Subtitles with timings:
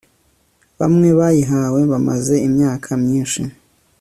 [0.79, 3.41] bamwe bayihawe bamaze imyaka myinshi